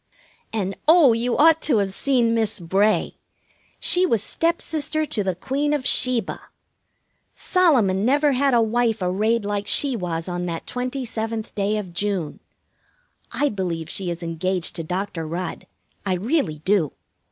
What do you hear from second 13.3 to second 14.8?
I believe she is engaged